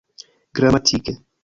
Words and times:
gramatike 0.55 1.13